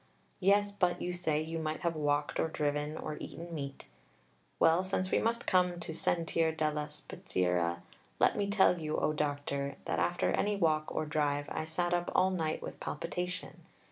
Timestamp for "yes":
0.39-0.71